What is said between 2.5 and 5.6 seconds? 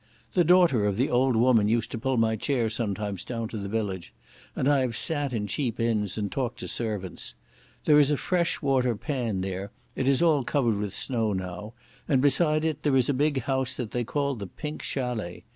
sometimes down to the village, and I have sat in